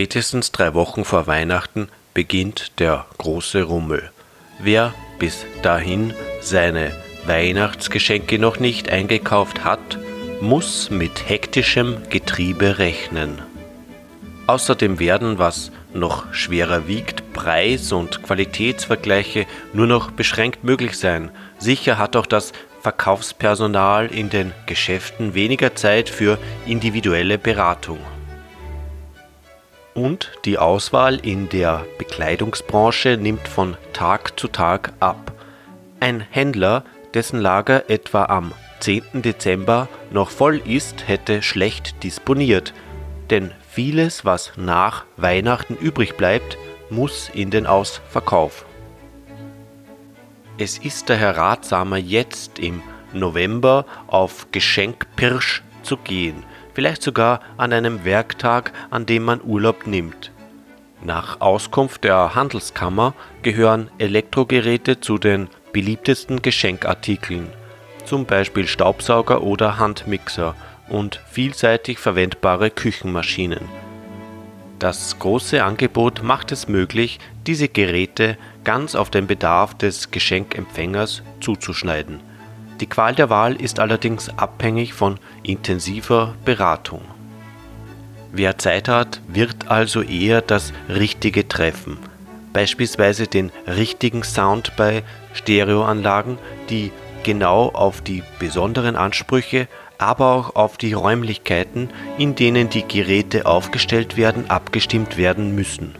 [0.00, 4.10] Spätestens drei Wochen vor Weihnachten beginnt der große Rummel.
[4.58, 6.92] Wer bis dahin seine
[7.26, 9.98] Weihnachtsgeschenke noch nicht eingekauft hat,
[10.40, 13.42] muss mit hektischem Getriebe rechnen.
[14.46, 21.30] Außerdem werden, was noch schwerer wiegt, Preis- und Qualitätsvergleiche nur noch beschränkt möglich sein.
[21.58, 27.98] Sicher hat auch das Verkaufspersonal in den Geschäften weniger Zeit für individuelle Beratung
[29.94, 35.32] und die Auswahl in der Bekleidungsbranche nimmt von Tag zu Tag ab.
[36.00, 39.22] Ein Händler, dessen Lager etwa am 10.
[39.22, 42.72] Dezember noch voll ist, hätte schlecht disponiert,
[43.30, 46.56] denn vieles, was nach Weihnachten übrig bleibt,
[46.88, 48.64] muss in den Ausverkauf.
[50.58, 58.04] Es ist daher ratsamer, jetzt im November auf Geschenkpirsch zu gehen, vielleicht sogar an einem
[58.04, 60.32] Werktag, an dem man Urlaub nimmt.
[61.02, 67.48] Nach Auskunft der Handelskammer gehören Elektrogeräte zu den beliebtesten Geschenkartikeln,
[68.04, 70.54] zum Beispiel Staubsauger oder Handmixer
[70.88, 73.68] und vielseitig verwendbare Küchenmaschinen.
[74.78, 82.20] Das große Angebot macht es möglich, diese Geräte ganz auf den Bedarf des Geschenkempfängers zuzuschneiden
[82.80, 87.02] die Qual der Wahl ist allerdings abhängig von intensiver Beratung.
[88.32, 91.98] Wer Zeit hat, wird also eher das Richtige treffen,
[92.52, 95.02] beispielsweise den richtigen Sound bei
[95.34, 96.38] Stereoanlagen,
[96.68, 96.92] die
[97.22, 104.16] genau auf die besonderen Ansprüche, aber auch auf die Räumlichkeiten, in denen die Geräte aufgestellt
[104.16, 105.94] werden, abgestimmt werden müssen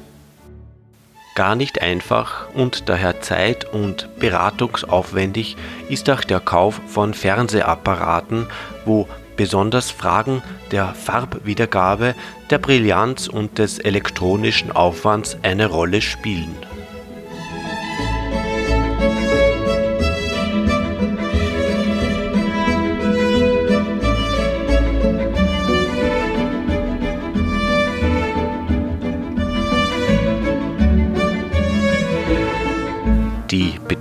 [1.40, 5.56] gar nicht einfach und daher zeit- und beratungsaufwendig
[5.88, 8.46] ist auch der Kauf von Fernsehapparaten,
[8.84, 9.08] wo
[9.38, 12.14] besonders Fragen der Farbwiedergabe,
[12.50, 16.54] der Brillanz und des elektronischen Aufwands eine Rolle spielen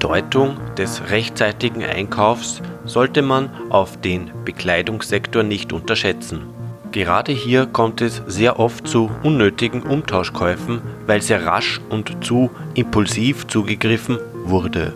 [0.09, 6.47] Bedeutung des rechtzeitigen Einkaufs sollte man auf den Bekleidungssektor nicht unterschätzen.
[6.92, 13.46] Gerade hier kommt es sehr oft zu unnötigen Umtauschkäufen, weil sehr rasch und zu impulsiv
[13.46, 14.96] zugegriffen wurde.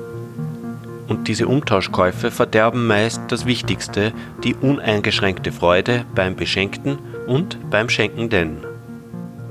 [1.07, 4.13] Und diese Umtauschkäufe verderben meist das Wichtigste,
[4.44, 6.97] die uneingeschränkte Freude beim Beschenkten
[7.28, 8.57] und beim Schenkenden.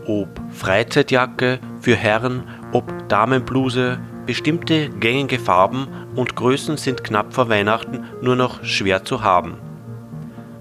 [0.07, 2.43] Ob Freizeitjacke für Herren,
[2.73, 9.23] ob Damenbluse, Bestimmte gängige Farben und Größen sind knapp vor Weihnachten nur noch schwer zu
[9.23, 9.55] haben.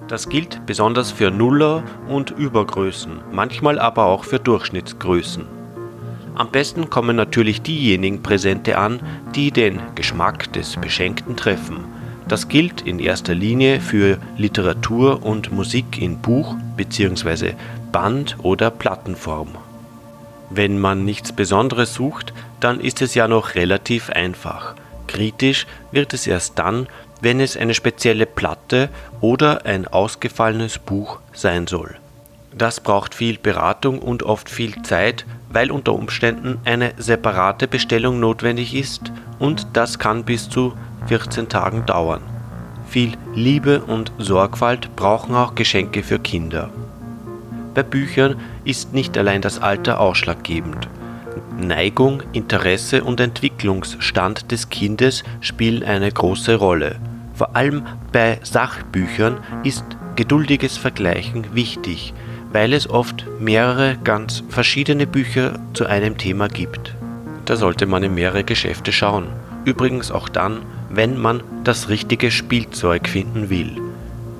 [0.07, 5.45] Das gilt besonders für Nuller und Übergrößen, manchmal aber auch für Durchschnittsgrößen.
[6.33, 8.99] Am besten kommen natürlich diejenigen Präsente an,
[9.35, 11.85] die den Geschmack des Beschenkten treffen.
[12.27, 17.53] Das gilt in erster Linie für Literatur und Musik in Buch bzw.
[17.91, 19.49] Band- oder Plattenform.
[20.49, 24.75] Wenn man nichts Besonderes sucht, dann ist es ja noch relativ einfach.
[25.07, 26.87] Kritisch wird es erst dann,
[27.19, 28.89] wenn es eine spezielle Platte
[29.19, 31.95] oder ein ausgefallenes Buch sein soll.
[32.57, 38.75] Das braucht viel Beratung und oft viel Zeit, weil unter Umständen eine separate Bestellung notwendig
[38.75, 40.73] ist und das kann bis zu
[41.07, 42.21] 14 Tagen dauern.
[42.89, 46.69] Viel Liebe und Sorgfalt brauchen auch Geschenke für Kinder.
[47.73, 48.35] Bei Büchern
[48.65, 50.89] ist nicht allein das Alter ausschlaggebend.
[51.59, 56.97] Neigung, Interesse und Entwicklungsstand des Kindes spielen eine große Rolle.
[57.33, 62.13] Vor allem bei Sachbüchern ist geduldiges Vergleichen wichtig,
[62.51, 66.95] weil es oft mehrere ganz verschiedene Bücher zu einem Thema gibt.
[67.45, 69.27] Da sollte man in mehrere Geschäfte schauen.
[69.65, 73.90] Übrigens auch dann, wenn man das richtige Spielzeug finden will.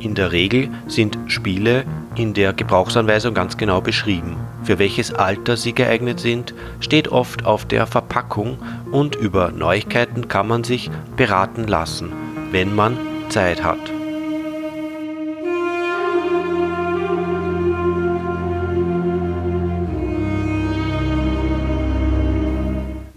[0.02, 4.36] In der Regel sind Spiele in der Gebrauchsanweisung ganz genau beschrieben.
[4.64, 8.58] Für welches Alter sie geeignet sind, steht oft auf der Verpackung
[8.92, 12.12] und über Neuigkeiten kann man sich beraten lassen,
[12.52, 12.98] wenn man
[13.30, 13.78] Zeit hat.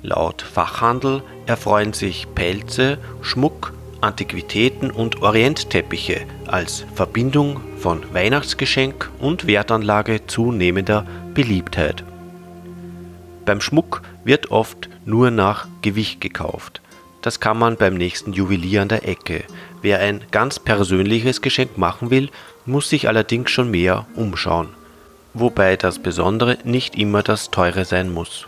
[0.02, 3.72] Laut Fachhandel erfreuen sich Pelze, Schmuck,
[4.04, 12.04] Antiquitäten und Orientteppiche als Verbindung von Weihnachtsgeschenk und Wertanlage zunehmender Beliebtheit.
[13.46, 16.82] Beim Schmuck wird oft nur nach Gewicht gekauft.
[17.22, 19.44] Das kann man beim nächsten Juwelier an der Ecke.
[19.80, 22.28] Wer ein ganz persönliches Geschenk machen will,
[22.66, 24.68] muss sich allerdings schon mehr umschauen.
[25.32, 28.46] Wobei das Besondere nicht immer das Teure sein muss.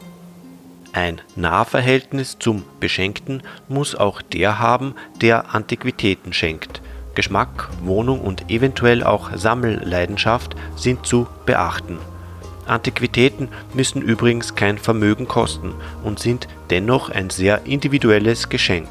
[0.96, 6.80] Ein Nahverhältnis zum Beschenkten muss auch der haben, der Antiquitäten schenkt.
[7.14, 11.98] Geschmack, Wohnung und eventuell auch Sammelleidenschaft sind zu beachten.
[12.66, 18.88] Antiquitäten müssen übrigens kein Vermögen kosten und sind dennoch ein sehr individuelles Geschenk.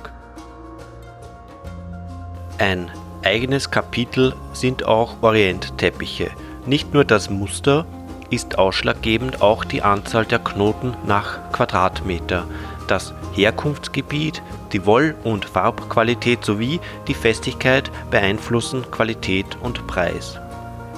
[2.60, 2.92] Ein
[3.24, 6.30] eigenes Kapitel sind auch Orientteppiche.
[6.68, 7.88] Nicht nur das Muster,
[8.30, 12.45] ist ausschlaggebend auch die Anzahl der Knoten nach Quadratmeter,
[12.88, 14.42] das Herkunftsgebiet,
[14.72, 20.39] die Woll- und Farbqualität sowie die Festigkeit beeinflussen Qualität und Preis.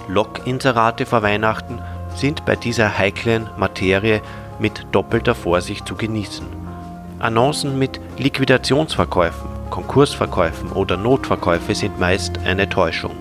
[0.07, 1.81] Lockinserate vor Weihnachten
[2.15, 4.21] sind bei dieser heiklen Materie
[4.59, 6.45] mit doppelter Vorsicht zu genießen.
[7.19, 13.15] Annoncen mit Liquidationsverkäufen, Konkursverkäufen oder Notverkäufe sind meist eine Täuschung.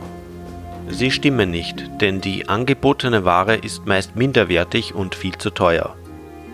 [0.88, 5.96] Sie stimmen nicht, denn die angebotene Ware ist meist minderwertig und viel zu teuer.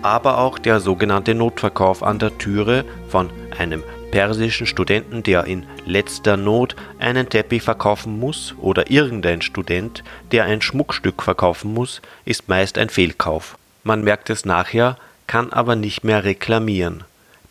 [0.01, 6.37] Aber auch der sogenannte Notverkauf an der Türe von einem persischen Studenten, der in letzter
[6.37, 10.03] Not einen Teppich verkaufen muss, oder irgendein Student,
[10.33, 13.57] der ein Schmuckstück verkaufen muss, ist meist ein Fehlkauf.
[13.85, 14.97] Man merkt es nachher,
[15.27, 17.05] kann aber nicht mehr reklamieren.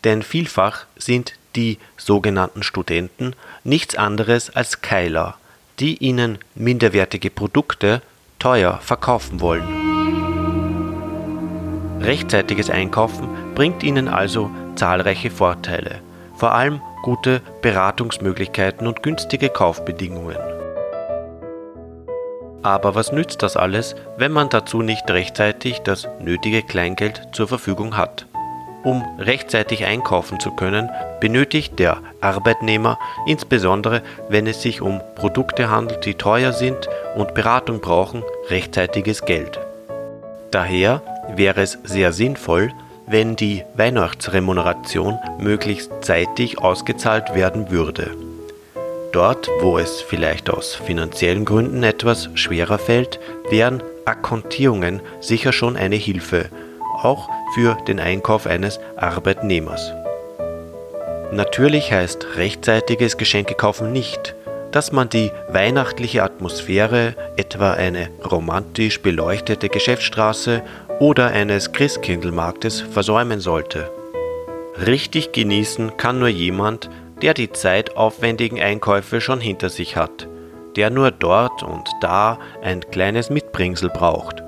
[0.04, 5.36] Denn vielfach sind die sogenannten Studenten nichts anderes als Keiler
[5.82, 8.02] die ihnen minderwertige Produkte
[8.38, 9.66] teuer verkaufen wollen.
[12.00, 16.00] Rechtzeitiges Einkaufen bringt ihnen also zahlreiche Vorteile,
[16.36, 20.38] vor allem gute Beratungsmöglichkeiten und günstige Kaufbedingungen.
[22.62, 27.96] Aber was nützt das alles, wenn man dazu nicht rechtzeitig das nötige Kleingeld zur Verfügung
[27.96, 28.26] hat?
[28.84, 30.90] Um rechtzeitig einkaufen zu können,
[31.20, 37.80] benötigt der Arbeitnehmer, insbesondere wenn es sich um Produkte handelt, die teuer sind und Beratung
[37.80, 39.60] brauchen, rechtzeitiges Geld.
[40.50, 41.02] Daher
[41.36, 42.72] wäre es sehr sinnvoll,
[43.06, 48.10] wenn die Weihnachtsremuneration möglichst zeitig ausgezahlt werden würde.
[49.12, 53.20] Dort, wo es vielleicht aus finanziellen Gründen etwas schwerer fällt,
[53.50, 56.46] wären Akkontierungen sicher schon eine Hilfe,
[57.02, 59.92] auch für den Einkauf eines Arbeitnehmers.
[61.32, 64.34] Natürlich heißt rechtzeitiges Geschenkekaufen nicht,
[64.70, 70.62] dass man die weihnachtliche Atmosphäre, etwa eine romantisch beleuchtete Geschäftsstraße
[70.98, 73.90] oder eines Christkindlmarktes, versäumen sollte.
[74.86, 76.90] Richtig genießen kann nur jemand,
[77.20, 80.26] der die zeitaufwendigen Einkäufe schon hinter sich hat,
[80.76, 84.42] der nur dort und da ein kleines Mitbringsel braucht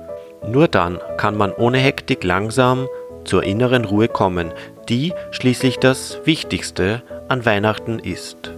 [0.47, 2.87] nur dann kann man ohne Hektik langsam
[3.23, 4.53] zur inneren Ruhe kommen,
[4.89, 8.54] die schließlich das Wichtigste an Weihnachten ist.